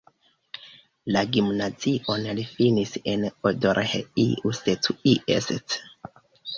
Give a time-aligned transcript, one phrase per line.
[1.15, 5.83] La gimnazion li finis en Odorheiu Secuiesc.